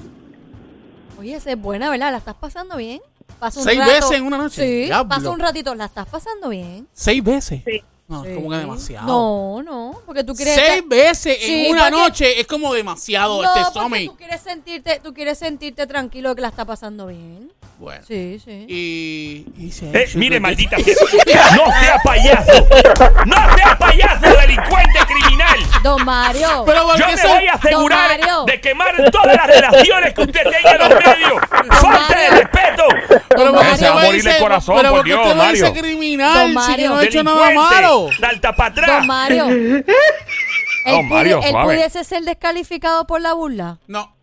[1.19, 2.11] Oye, esa es buena, ¿verdad?
[2.11, 3.01] ¿La estás pasando bien?
[3.39, 4.61] Pasa un ¿Seis rato- veces en una noche?
[4.65, 5.09] Sí, Diablo.
[5.09, 5.75] pasa un ratito.
[5.75, 6.87] ¿La estás pasando bien?
[6.93, 7.61] Seis veces.
[7.65, 7.83] Sí.
[8.07, 8.29] No, Sí.
[8.29, 9.07] es como que demasiado.
[9.07, 10.53] No, no, porque tú quieres...
[10.53, 14.15] Seis estar- veces Sí, en una porque- noche es como demasiado No, este porque tú
[14.15, 17.51] quieres sentirte, tú quieres sentirte tranquilo que la está pasando bien.
[17.79, 18.01] Bueno.
[18.07, 18.65] Sí, sí.
[18.69, 20.77] Y, y se- Eh, mire, maldita
[21.25, 21.55] sea.
[21.57, 22.67] No sea payaso.
[23.25, 25.57] No sea payaso, delincuente criminal.
[25.83, 26.63] Don Mario.
[26.65, 28.43] Pero ¿por Yo qué me voy a asegurar Mario.
[28.45, 31.41] de quemar todas las relaciones que usted tenga en los medios.
[33.87, 35.65] Se va a morir de irse- corazón, pero por ¿por qué Dios, usted lo Mario.
[35.65, 36.89] dice criminal Don si Mario.
[36.89, 38.09] no he hecho nada malo?
[38.19, 38.87] Salta para atrás.
[38.97, 39.45] Don Mario.
[40.85, 43.77] él, Mario, pude- él pudiese ser descalificado por la burla.
[43.87, 44.13] No.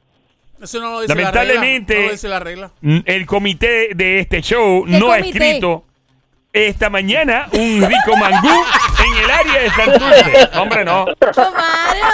[0.62, 2.02] Eso no lo dice Lamentablemente- la regla.
[2.02, 2.70] No lo dice la regla.
[2.82, 5.84] Mm, El comité de este show ¿Qué no ha escrito
[6.52, 8.48] esta mañana un rico mangú
[9.06, 10.48] en el área de Santurce.
[10.58, 11.06] Hombre, no.
[11.06, 12.04] Don Mario,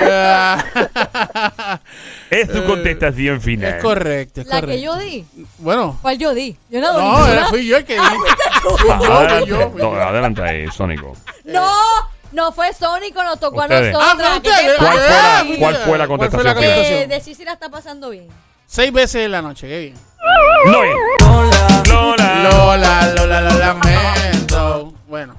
[2.30, 3.74] Es su contestación final.
[3.76, 4.76] es correcto, es La correcto.
[4.76, 5.24] que yo di.
[5.58, 5.98] Bueno.
[6.00, 6.56] ¿Cuál yo di?
[6.70, 7.32] Yo no doy No, ninguna.
[7.32, 8.00] era- fui yo el que di.
[8.62, 10.02] Fui yo, fui Adelante, fui no, yo.
[10.02, 11.16] adelante ahí, Sónico.
[11.44, 11.72] No,
[12.32, 13.94] no fue Sónico, nos tocó Ustedes.
[13.94, 14.28] a Ah, nosotros.
[14.30, 14.72] fue ¿Qué usted.
[14.72, 15.44] te ¿Cuál fue pasa?
[15.44, 16.70] la- cuál fue la contestación ¿Cuál fue la final?
[16.70, 17.08] Eh, contestación?
[17.08, 18.28] decir si la está pasando bien.
[18.70, 19.94] Seis veces en la noche, qué bien.
[19.94, 20.70] Es.
[20.70, 21.82] Lola.
[21.88, 24.94] Lola, Lola, lo lamento.
[25.08, 25.34] Bueno.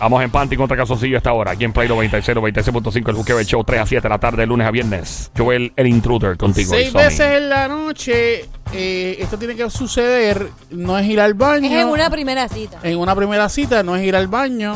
[0.00, 1.52] Vamos en Panty contra Casoncillo a esta hora.
[1.52, 4.38] Aquí en Play 96, 96.5, el Buqueo del Show, 3 a 7 de la tarde,
[4.38, 5.30] de lunes a viernes.
[5.38, 6.70] Joel, el intruder, contigo.
[6.70, 11.66] Seis veces en la noche, eh, esto tiene que suceder, no es ir al baño.
[11.70, 12.80] Es en una primera cita.
[12.82, 14.74] en una primera cita, no es ir al baño,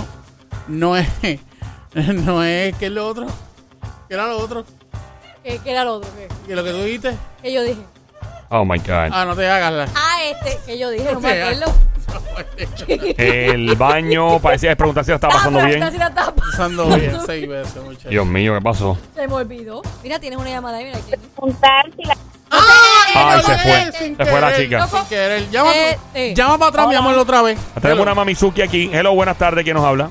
[0.69, 1.09] no es,
[1.95, 3.27] no es, ¿qué es lo otro?
[4.07, 4.65] ¿Qué era lo otro?
[5.45, 6.11] ¿Qué, qué era lo otro?
[6.17, 7.15] ¿Qué, ¿Qué es lo que tú dijiste?
[7.43, 7.81] qué yo dije?
[8.49, 9.11] Oh my God.
[9.13, 9.89] Ah, no te hagas la...
[9.95, 11.51] Ah, este, que yo dije, no me ah.
[11.51, 11.73] acuerdo.
[13.19, 15.81] El baño, parecía de preguntar si la está pasando Ah, bien.
[15.81, 16.85] la estaba pasando.
[16.85, 18.11] Pasando bien, seis veces, muchachos.
[18.11, 18.97] Dios mío, ¿qué pasó?
[19.15, 19.83] Se me olvidó.
[20.03, 21.13] Mira, tienes una llamada ahí, mira aquí.
[21.35, 22.17] Preguntar si la
[22.51, 23.93] Ay, se no, fue.
[23.99, 24.87] sin Se fue la chica.
[24.89, 25.51] Sin querer.
[25.51, 26.35] Llama, Este.
[26.35, 27.59] llama para atrás, amor, otra vez.
[27.81, 28.91] Tenemos una Mamizuki aquí.
[28.93, 29.65] Hello, buenas tardes.
[29.65, 30.11] ¿Quién nos habla?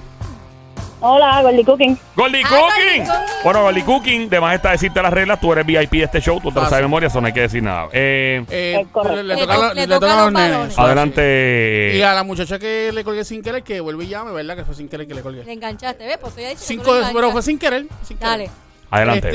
[1.05, 1.97] Hola, Gordy Cooking.
[2.15, 2.57] Goldie Cooking.
[2.59, 3.43] Goldie Cooking.
[3.43, 5.37] Bueno, Goldie Cooking, de más está decirte las reglas.
[5.41, 6.39] Tú eres VIP de este show.
[6.39, 6.83] Tú te lo Ah, sabes de sí.
[6.83, 7.89] memoria, eso no hay que decir nada.
[7.91, 10.79] Eh, Eh, le, le toca, le le a los nenes.
[10.79, 11.91] adelante.
[11.95, 14.55] Y a la muchacha que le colgué sin querer, que vuelve y llame, ¿verdad?
[14.55, 15.43] Que fue sin querer que le colgué.
[15.43, 16.17] Le enganchaste, ¿ves?
[16.19, 16.55] Pues estoy ahí.
[16.57, 17.85] Cinco, pero fue sin querer.
[18.03, 18.31] sin querer.
[18.31, 18.49] Dale.
[18.89, 19.27] Adelante.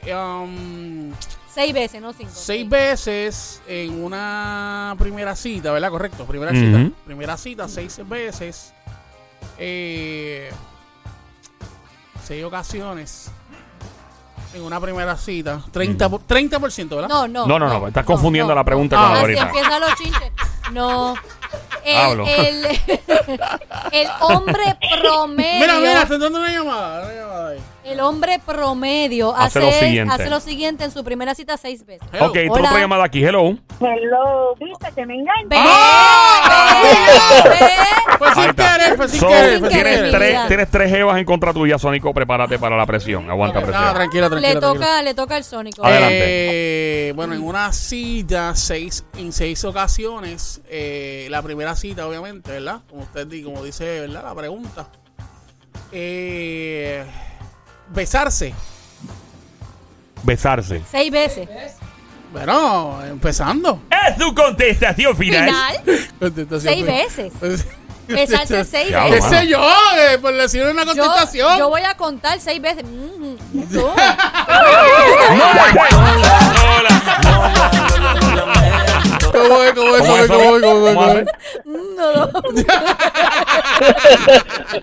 [0.00, 1.12] Este, um,
[1.52, 2.30] Seis veces, no cinco.
[2.34, 5.90] seis veces en una primera cita, ¿verdad?
[5.90, 6.90] Correcto, primera cita.
[7.04, 8.72] Primera cita, seis veces.
[9.58, 10.50] Eh,
[12.26, 13.30] seis ocasiones
[14.52, 15.60] en una primera cita.
[15.72, 17.08] 30%, por, 30% ¿verdad?
[17.08, 17.46] No, no.
[17.46, 19.42] No, no, no, estás confundiendo la pregunta con la Así ahorita.
[19.42, 20.32] empiezan los chinches.
[20.72, 21.14] No.
[21.84, 22.26] El, Hablo.
[22.26, 22.64] el,
[23.92, 25.60] el hombre promedio.
[25.60, 27.04] Mira, mira, está entrando una llamada.
[27.04, 27.58] Una llamada ahí.
[27.86, 30.14] El hombre promedio Hace hace, lo siguiente.
[30.14, 32.06] hace lo siguiente en su primera cita seis veces.
[32.12, 32.26] Hello.
[32.26, 32.68] Ok, tú Hola.
[32.68, 33.24] otra llamada aquí.
[33.24, 33.56] Hello.
[33.80, 35.48] Hello, viste que me engañan.
[35.48, 36.82] Ve, ¡Ah!
[37.44, 38.18] ve, ve.
[38.18, 38.72] Fue sin Ahí está.
[38.78, 39.58] querer, fue sin So, querer.
[39.60, 40.10] Fue sin tienes, querer.
[40.10, 42.12] tres, tienes tres jevas en contra tuya, Sónico.
[42.12, 43.30] Prepárate para la presión.
[43.30, 43.84] Aguanta Ok, presión.
[43.86, 44.54] no, tranquila, tranquila.
[44.54, 44.84] Le tranquila.
[44.86, 45.84] toca, le toca el sónico.
[45.86, 46.18] Adelante.
[46.20, 52.80] Eh, bueno, en una cita, seis, en seis ocasiones, eh, la primera cita, obviamente, ¿verdad?
[52.90, 54.24] Como usted di- como dice, ¿verdad?
[54.24, 54.88] La pregunta.
[55.92, 57.04] Eh,
[57.90, 58.54] besarse.
[60.22, 60.82] Besarse.
[60.90, 61.48] Seis veces.
[62.32, 63.80] Bueno, empezando.
[64.08, 65.48] Es tu contestación final.
[65.84, 66.74] Final, Contestación.
[66.74, 67.32] seis veces.
[68.08, 69.30] Besarse seis Ya, ¿Qué veces.
[69.30, 69.40] mano.
[69.40, 69.68] sé yo?
[69.98, 71.58] Eh, por decir una Yo, contestación.
[71.58, 72.84] yo voy a contar seis veces.
[72.84, 73.68] Mm, mm.
[79.32, 79.72] ¿Cómo es?
[79.74, 80.02] ¿Cómo es?
[80.02, 80.28] ¿Cómo es?
[80.28, 80.62] ¿Cómo es?
[80.62, 80.94] ¿Cómo es?
[80.94, 81.26] ¿Cómo es?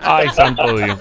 [0.02, 0.98] Ay, santo Dios.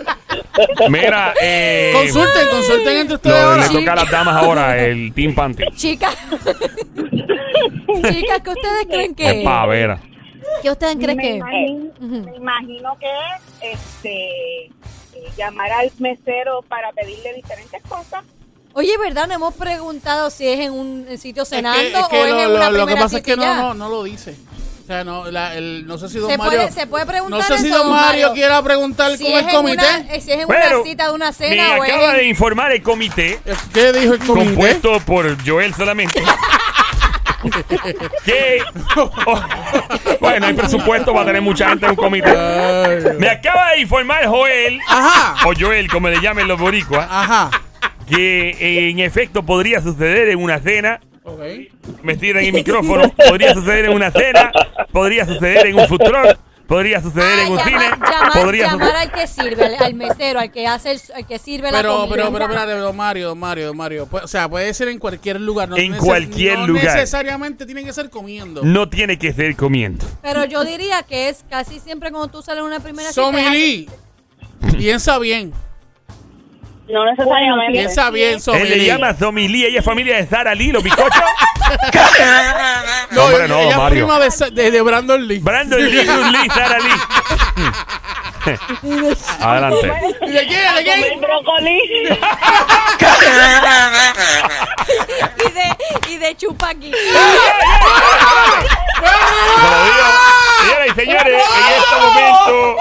[0.90, 1.92] Mira, eh.
[1.96, 3.68] Consulten, consulten entre ustedes no, ahora.
[3.68, 5.64] le toca a las damas ahora, el Team Panty.
[5.76, 6.16] Chicas.
[6.96, 10.00] Chicas, ¿qué ustedes creen Es que pavera.
[10.62, 12.30] ¿Qué ustedes creen me, que imagino, Ujú.
[12.30, 13.08] me imagino que
[13.72, 14.72] es este, eh,
[15.38, 18.24] llamar al mesero para pedirle diferentes cosas.
[18.76, 19.28] Oye, ¿verdad?
[19.28, 22.32] No hemos preguntado si es en un sitio Es que- cenando es que o es
[22.32, 23.62] lo, en lo- una lo que primera pasa es que cita no, ya.
[23.62, 24.36] no, no lo dice.
[24.94, 26.60] Sea, no, la- el- no sé si don Se Mario.
[26.60, 28.34] puede- se puede preguntar No sé si eso, don don Mario, Mario.
[28.34, 29.84] quiera preguntar Si con es, el comité.
[29.84, 32.18] una, si es en Pero, una cita de una Me cena o es acaba en-
[32.18, 33.40] de informar el comité,
[33.74, 34.46] ¿Qué dijo el comité?
[34.46, 36.22] compuesto por Joel solamente.
[38.26, 38.62] que.
[38.98, 39.10] oh,
[40.20, 42.30] bueno, no hay presupuesto para tener mucha gente en un comité.
[42.30, 47.50] Ay, Me acaba de informar Joel, Ajá, o Joel, como le llamen los boricuas, ajá.
[48.08, 51.00] que eh, en efecto podría suceder en una cena.
[51.26, 51.40] Ok.
[52.04, 53.10] Me tiran el micrófono.
[53.30, 54.52] Podría suceder en una cena.
[54.92, 56.38] Podría suceder en un food truck.
[56.68, 57.90] Podría suceder en un llamar, cine.
[57.90, 61.38] llamar- podría llamar al que sirve, al, al mesero, al que hace el, al que
[61.38, 62.16] sirve la Pero, comida.
[62.16, 64.08] pero, pero, espérate, don Mario, don Mario, don Mario.
[64.10, 65.68] O sea, puede ser en cualquier lugar.
[65.68, 66.86] No En neces- cualquier no lugar.
[66.86, 68.64] necesariamente tiene que ser comiendo.
[68.64, 70.06] No tiene que ser comiendo.
[70.22, 73.22] Pero yo diría que es casi siempre cuando tú sales en una primera cita.
[73.22, 73.90] Somilí.
[74.78, 75.54] Piensa bien.
[76.94, 77.72] No necesariamente.
[77.74, 78.70] Piensa bien, Él Somilí.
[78.76, 79.66] le llama Somilí.
[79.66, 81.12] Ella es familia de Sara Lee, los bizcochos.
[83.12, 84.08] No, hombre, no, ella es Mario.
[84.08, 85.40] prima de, de, de Brandon Lee.
[85.40, 86.92] Brandon Lee, Bruce Lee, Sara Lee.
[89.40, 89.94] Adelante.
[90.22, 90.76] ¿Y ¿De quién?
[90.76, 91.22] ¿De quién?
[91.22, 91.80] brócoli.
[95.40, 95.76] y de,
[96.10, 96.92] y de chupaqui.
[96.92, 96.98] Se
[99.70, 100.06] lo digo.
[100.62, 102.78] Señoras y señores, en este momento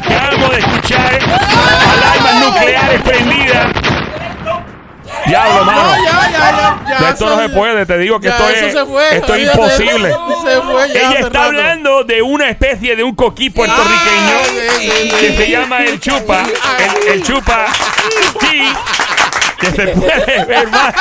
[0.00, 3.66] acabamos de escuchar alarmas nucleares prendidas.
[5.26, 5.82] Diablo, mano.
[5.82, 7.08] No, ya, ya, ya.
[7.10, 10.14] esto no se puede, te digo que esto es, fue, esto es imposible.
[10.44, 11.00] Se fue ya.
[11.00, 11.40] Ella está rato.
[11.40, 14.44] hablando de una especie de un coquí puertorriqueño Ah,
[14.78, 16.42] sí, sí, que se llama el chupa,
[17.04, 17.66] el, el chupa
[18.40, 18.62] sí,
[19.60, 20.94] que se puede ver más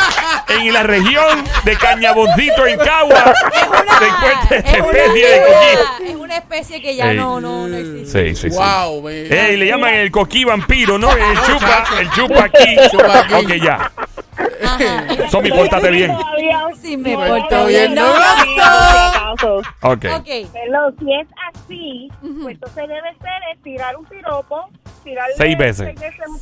[0.50, 3.34] en la región de Cañaboncito en Cagua.
[4.00, 6.10] Se encuentra esta es una- especie de coquí.
[6.10, 7.18] Es una especie que ya Ey.
[7.18, 8.30] no, no, no existe.
[8.36, 8.58] Sí, sí, sí.
[8.58, 9.08] Wow.
[9.10, 11.12] Ey, le llaman el coquí vampiro, ¿no?
[11.12, 12.76] El chupa, el chupa aquí.
[12.92, 13.34] Chupa aquí.
[13.34, 13.92] Ok, ya.
[14.64, 15.30] Ajá.
[15.30, 16.16] Somi, pórtate bien.
[16.82, 17.94] Sí, me porto bien.
[17.96, 18.06] No,
[18.44, 18.60] si.
[19.82, 20.06] Ok.
[20.16, 20.28] Ok.
[20.54, 24.70] Pero si es así, pues entonces debe ser es tirar un piropo,
[25.04, 25.96] tirarle Seis veces.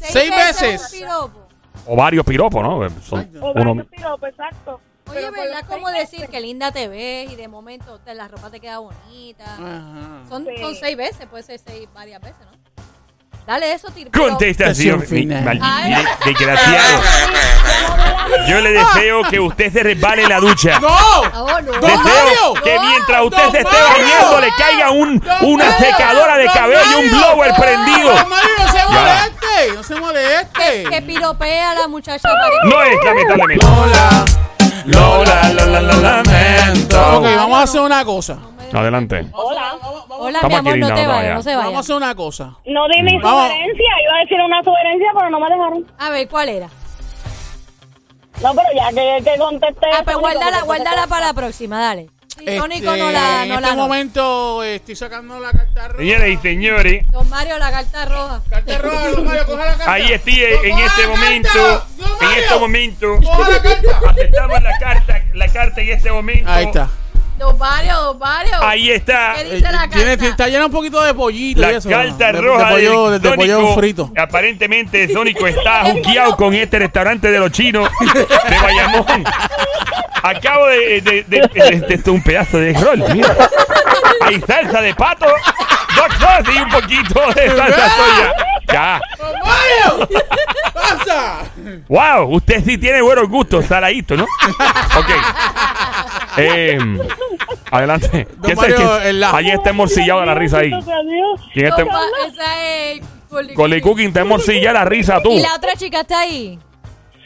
[0.10, 0.90] Seis veces.
[0.94, 1.47] un piropo.
[1.88, 2.90] O varios piropos, ¿no?
[3.02, 3.76] Son O uno.
[3.76, 4.80] varios piropos, exacto.
[5.10, 5.64] Oye, ¿verdad?
[5.70, 6.30] Como decir veces.
[6.30, 9.46] que linda te ves y de momento te, la ropa te queda bonita.
[9.46, 10.28] Ajá.
[10.28, 10.52] Son, Sí.
[10.62, 12.58] son seis veces, puede ser seis varias veces, ¿no?
[13.46, 14.12] Dale eso, tiro.
[14.12, 15.62] Contestación final.
[16.26, 17.02] Desgraciado.
[18.50, 20.78] Yo le deseo que usted se resbale en la ducha.
[20.82, 20.90] ¡No!
[20.90, 21.72] Oh, no.
[21.72, 22.82] ¡Don Deseo que No.
[22.84, 26.82] mientras usted ¡Don se esté bañando le caiga un, ¡Don una secadora de ¡Don cabello
[26.92, 28.14] y un blower prendido.
[28.16, 29.37] ¡Don Mario, no se.
[29.70, 29.74] Moleste!
[29.76, 30.84] ¡No se Que, moleste!
[30.90, 32.70] que piropea a la muchacha que...
[32.70, 33.66] No es, lamentablemente.
[33.66, 34.26] Lola,
[34.86, 37.18] Lola, Lola, lo lamento.
[37.18, 38.38] Ok, vamos a hacer una cosa.
[38.74, 39.28] Adelante.
[39.34, 39.76] Hola.
[40.10, 41.34] Hola, Estamos mi amor, aquí, no no, te no, vayas, ya.
[41.36, 42.44] no se vamos a hacer una cosa.
[42.66, 45.88] No di mi sugerencia, iba a decir una sugerencia, pero no me dejaron.
[46.00, 46.68] A ver, ¿cuál era?
[48.42, 49.88] No, pero ya que, que contesté.
[49.98, 52.10] Ah, pues guárdala, guárdala para la próxima, dale.
[52.40, 55.98] Este, no la, en no este la momento eh, estoy sacando la carta roja.
[55.98, 58.42] Señoras y señores, Don Mario, la carta roja.
[58.50, 59.94] Carta roja, don Mario, coja la carta.
[59.94, 61.88] ahí estoy en este momento.
[62.22, 63.20] En este momento.
[63.22, 64.00] Coja la carta.
[64.10, 66.50] Aceptamos la carta, la carta en este momento.
[66.50, 66.90] Ahí está.
[67.38, 68.52] Don Mario, Don Mario.
[68.62, 69.36] Ahí está.
[69.38, 70.28] ¿Qué dice la Eh, tiene- carta?
[70.28, 71.88] está llena un poquito de pollito y La eso.
[71.90, 73.76] carta de, roja de pollo, de, de, pollo Sónico.
[73.80, 74.12] frito.
[74.18, 79.24] Aparentemente Sónico está juqueado con este restaurante de los chinos de Bayamón.
[80.24, 83.04] Acabo de, de, de, de- de- de- un pedazo de rol.
[83.14, 83.36] Mira.
[84.28, 88.34] Hay salsa de pato, dos cosas y un poquito de salsa soya.
[88.72, 89.02] Ya.
[89.18, 90.10] ¡Don Mario!
[90.74, 91.40] ¡Pasa!
[91.88, 94.24] Wow, usted sí tiene buenos gustos, saladito, ¿no?
[94.26, 95.10] Ok.
[96.38, 96.78] Eh,
[97.72, 98.28] adelante.
[98.36, 100.72] Don ¿Qué es Mario, que- el la- Ahí está morcillado la risa ahí.
[101.54, 104.04] ¿Quién está- Ma- esa es Curly Con el Cookie.
[104.04, 105.32] cooking te morcilla la risa tú.
[105.32, 106.60] Y la otra chica está ahí.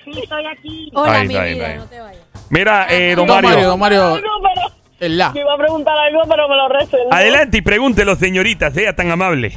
[0.05, 0.89] Sí, estoy aquí.
[0.93, 1.77] Hola, Ahí mi está, ahí vida, está, ahí.
[1.79, 2.21] no te vayas.
[2.49, 3.49] Mira, eh, don Don Mario.
[3.49, 5.33] Mario, don Mario, pero el la.
[5.33, 7.13] yo iba a preguntar algo, pero me lo reservo.
[7.13, 9.51] Adelante y pregúntelo, señorita, sea tan amable.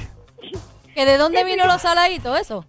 [0.95, 2.67] ¿Que de dónde vino los saladitos, eso?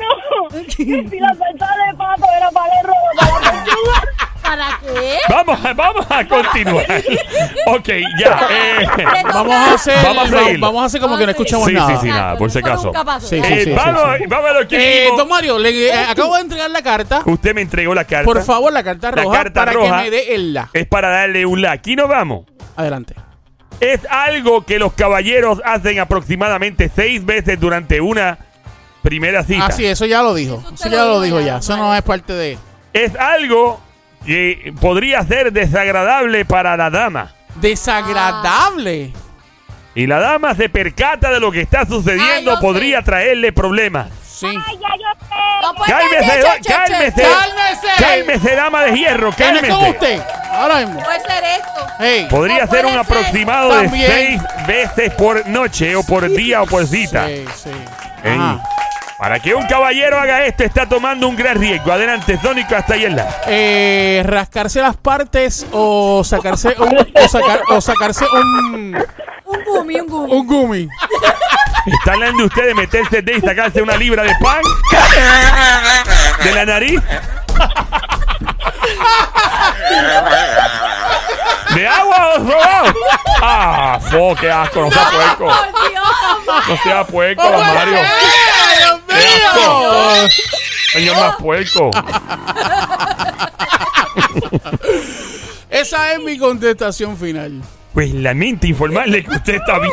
[0.00, 0.70] No, que
[1.10, 4.02] si la salsa de pato era para el robo, para la pechuga.
[4.42, 5.18] ¿Para qué?
[5.28, 6.84] Vamos, a- vamos a continuar.
[7.66, 8.48] ok, ya.
[8.50, 8.86] eh,
[9.32, 10.58] Vamos a hacer, Vamos a seguir.
[10.58, 11.66] vamos a hacer como que no escuchamos.
[11.68, 11.90] Sí, nada.
[11.90, 12.08] sí, sí.
[12.08, 12.92] nada, por si acaso.
[13.20, 13.70] Sí, sí, eh, sí.
[13.72, 15.18] vamos, vamos a lo que Eh, vimos.
[15.18, 17.22] don Mario, le eh, acabo de entregar la carta.
[17.26, 18.24] Usted me entregó la carta.
[18.24, 19.98] Por favor, la carta La roja carta para roja.
[19.98, 20.68] que me dé el la.
[20.72, 21.72] Es para darle un la.
[21.72, 22.46] Aquí nos vamos.
[22.76, 23.14] Adelante.
[23.78, 28.38] Es algo que los caballeros hacen aproximadamente seis veces durante una
[29.02, 29.66] primera cita.
[29.66, 30.62] Ah, sí, eso ya lo dijo.
[30.74, 31.58] Eso ya lo lo dijo ya.
[31.58, 32.58] Eso no es parte de.
[32.92, 33.80] Es algo
[34.26, 37.32] que podría ser desagradable para la dama.
[37.56, 39.12] Desagradable.
[39.94, 43.04] Y la dama se percata de lo que está sucediendo, podría sé.
[43.06, 44.08] traerle problemas.
[44.24, 44.46] Sí.
[44.46, 45.34] Ay, ya yo sé.
[45.62, 47.22] No puede Cálmese, che, che, cálmese.
[47.22, 47.88] ¡Cálmese!
[47.98, 49.90] Cálmese, dama de hierro, ¿Quién es cálmese.
[49.90, 50.22] usted?
[50.52, 51.02] Ahora mismo.
[51.02, 51.86] Puede ser esto.
[51.98, 52.26] Hey.
[52.30, 53.00] Podría No ser un ser.
[53.00, 54.10] aproximado También.
[54.10, 57.26] de seis veces por noche o por día o por cita.
[57.26, 57.70] Sí, sí.
[58.24, 58.62] Ajá.
[59.18, 61.92] Para que un caballero haga esto está tomando un gran riesgo.
[61.92, 63.28] Adelante, Sónico, hasta ahí en la.
[63.46, 68.96] Eh, rascarse las partes o sacarse un, o, sacar- o sacarse un,
[69.44, 70.32] Un gumi, un gumi.
[70.32, 70.88] un gumi.
[71.86, 74.62] ¿Está hablando de usted de meterse de y sacarse una libra de pan?
[76.44, 77.00] ¿De la nariz?
[81.74, 82.94] ¿De agua o robado?
[83.42, 83.98] ¡Ah!
[84.10, 84.80] fo, ¡Qué asco!
[84.82, 85.46] No sea puerco.
[86.68, 87.98] No sea puerco, ¡Oh, Mario.
[88.78, 90.28] ¡Dios mío!
[90.92, 91.90] Señor más puerco.
[95.70, 97.62] Esa es mi contestación final.
[97.94, 99.92] Pues lamento informarle que usted está bien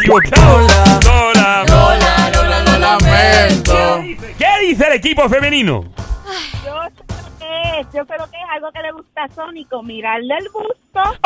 [0.00, 0.66] equivocado.
[1.04, 1.64] Lola.
[1.68, 4.00] Lola, Lola, lo lamento.
[4.38, 5.84] ¿Qué dice el equipo femenino?
[7.80, 7.86] Es.
[7.94, 9.82] Yo creo que es algo que le gusta a Sónico.
[9.82, 11.18] Mirarle el busto.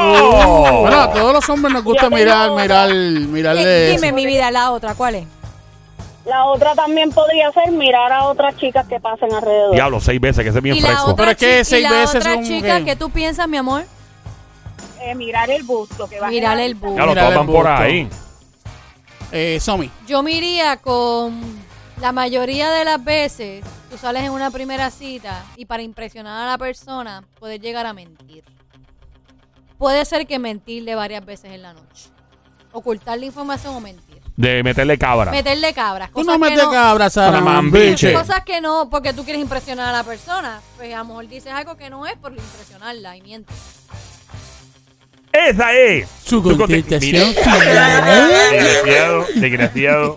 [0.00, 0.78] ¡Oh!
[0.82, 4.14] Bueno, a todos los hombres nos gusta Yo mirar, mirar, mirarle Dime, eso.
[4.16, 5.26] mi vida, la otra, ¿cuál es?
[6.26, 9.72] La otra también podría ser mirar a otras chicas que pasen alrededor.
[9.74, 11.10] Diablo, seis veces, que ese es bien Y la fresco.
[11.10, 13.10] otra, Pero es que chi- seis y la veces otra son chica, que- ¿qué tú
[13.10, 13.84] piensas, mi amor?
[15.02, 16.08] Eh, mirar el busto.
[16.08, 16.94] Que baje Mirar la el busto.
[16.94, 17.82] Diablo, Mira todos el van por busto.
[17.82, 18.08] ahí.
[19.32, 19.90] Eh, Somi.
[20.06, 21.42] Yo me iría con
[22.00, 23.62] la mayoría de las veces,
[23.94, 27.92] tú sales en una primera cita y para impresionar a la persona puedes llegar a
[27.92, 28.42] mentir.
[29.78, 32.08] Puede ser que mentirle varias veces en la noche.
[32.72, 34.20] Ocultarle información o mentir.
[34.36, 35.30] De meterle cabra.
[35.30, 36.10] Meterle cabras.
[36.12, 37.84] Tú no metes no, cabra, Sara Para Mambiche.
[37.84, 38.12] mambiche.
[38.14, 40.60] Cosas que no, porque tú quieres impresionar a la persona.
[40.76, 43.83] Pues a lo mejor dices algo que no es por impresionarla y mientes.
[45.34, 46.08] Esa es.
[46.24, 48.30] Su conte- contestación final.
[48.52, 50.16] Desgraciado, desgraciado.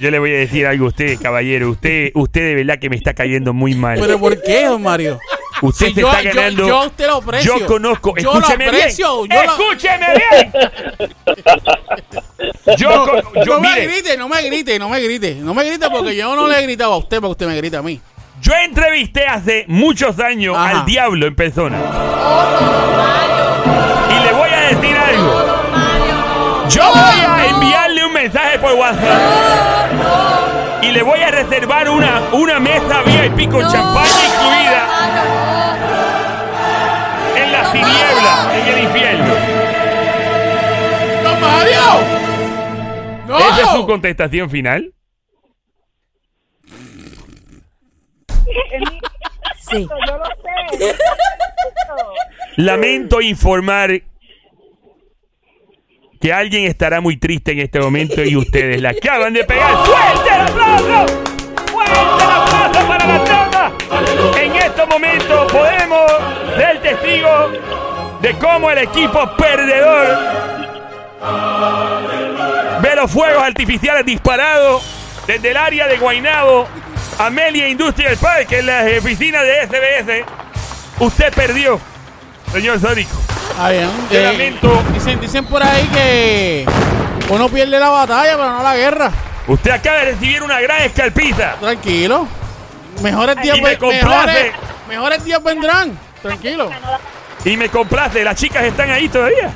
[0.00, 1.70] Yo le voy a decir algo a usted, caballero.
[1.70, 3.98] Usted, usted de verdad que me está cayendo muy mal.
[4.00, 5.20] ¿Pero por qué, don Mario?
[5.62, 6.66] Usted Si se yo- está yo- ganando.
[6.66, 7.58] yo a usted lo aprecio.
[7.58, 8.14] Yo conozco.
[8.16, 9.38] Yo lo escúcheme aprecio, bien.
[9.38, 10.52] yo lo- escúcheme bien.
[12.78, 15.34] Yo, No, con- yo, no me mire, grite, no me grite, no me grite.
[15.36, 17.78] No me grite porque yo no le he gritado a usted, porque usted me grita
[17.78, 18.00] a mí.
[18.40, 20.80] yo entrevisté hace muchos años Ajá.
[20.80, 21.76] al diablo en persona.
[26.68, 29.92] Yo voy a enviarle un mensaje por WhatsApp.
[30.82, 34.88] Y le voy a reservar una, una mesa VIP con No, champaña incluida
[37.36, 39.34] en las tinieblas, en el infierno.
[41.22, 41.80] ¡Don Mario!
[43.26, 43.38] ¡No!
[43.38, 44.92] ¿Esa es su contestación final?
[49.60, 49.88] Sí.
[50.06, 50.96] Yo lo sé.
[52.56, 54.02] Lamento informar
[56.24, 59.76] que alguien estará muy triste en este momento y ustedes la acaban de pegar.
[59.84, 61.06] ¡Fuerte el aplauso!
[61.70, 63.72] ¡Fuerte el aplauso para la dama!
[64.40, 66.12] En estos momentos podemos
[66.56, 67.52] ser testigos
[68.22, 70.18] de cómo el equipo perdedor
[72.80, 74.82] ve los fuegos artificiales disparados
[75.26, 76.66] desde el área de Guaynabo,
[77.18, 80.24] Amelia Industrial Park, en las oficinas de SBS.
[81.00, 81.78] Usted perdió,
[82.50, 83.23] señor Sónico.
[83.58, 83.90] Ah, bien.
[84.10, 84.82] Yo lamento.
[84.92, 86.66] Dicen, dicen por ahí que
[87.28, 89.10] uno pierde la batalla, pero no la guerra.
[89.46, 91.54] Usted acaba de recibir una gran escalpiza.
[91.60, 92.26] Tranquilo.
[93.02, 94.52] Mejores días, me mejores,
[94.88, 95.98] mejores días vendrán.
[96.22, 96.70] Tranquilo.
[97.44, 99.52] Y me complace, las chicas están ahí todavía.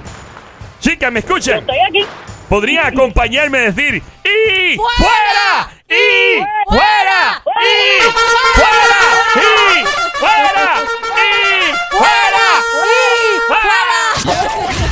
[0.81, 1.59] Chicas, ¿me escuchan?
[1.59, 2.07] Estoy aquí.
[2.49, 5.71] Podrían acompañarme a decir ¡Y fuera!
[5.89, 7.43] ¡Y fuera!
[7.61, 8.03] ¡Y
[8.55, 9.01] fuera!
[9.35, 10.83] ¡Y ¡Fuera!
[11.17, 12.49] ¡Y fuera!
[12.85, 14.88] ¡Y fuera!